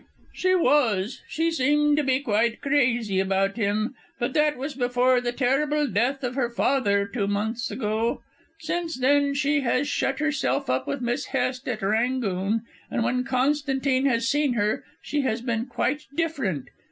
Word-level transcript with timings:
"She 0.33 0.55
was; 0.55 1.21
she 1.27 1.51
seemed 1.51 1.95
to 1.97 2.03
be 2.03 2.21
quite 2.21 2.59
crazy 2.59 3.19
about 3.19 3.55
him, 3.55 3.93
but 4.17 4.33
that 4.33 4.57
was 4.57 4.73
before 4.73 5.21
the 5.21 5.31
terrible 5.31 5.85
death 5.85 6.23
of 6.23 6.33
her 6.33 6.49
father 6.49 7.05
two 7.05 7.27
months 7.27 7.69
ago. 7.69 8.23
Since 8.61 8.97
then 8.97 9.35
she 9.35 9.59
has 9.59 9.87
shut 9.87 10.17
herself 10.17 10.71
up 10.71 10.87
with 10.87 11.01
Miss 11.01 11.25
Hest 11.25 11.67
at 11.67 11.83
'Rangoon,' 11.83 12.63
and 12.89 13.03
when 13.03 13.23
Constantine 13.23 14.07
has 14.07 14.27
seen 14.27 14.53
her, 14.53 14.83
she 15.03 15.21
has 15.21 15.41
been 15.41 15.67
quite 15.67 16.07
different. 16.15 16.69